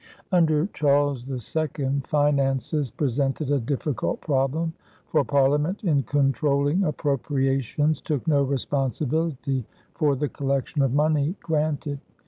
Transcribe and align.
Under 0.31 0.65
Charles 0.73 1.29
II, 1.29 2.01
finances 2.07 2.89
presented 2.89 3.51
a 3.51 3.59
difficult 3.59 4.19
problem, 4.19 4.73
for 5.05 5.23
Parliament 5.23 5.83
in 5.83 6.01
controlling 6.01 6.83
appropriations 6.85 8.01
took 8.01 8.27
no 8.27 8.41
responsibility 8.41 9.63
for 9.93 10.15
the 10.15 10.27
collection 10.27 10.81
of 10.81 10.91
money 10.95 11.35
granted. 11.43 11.99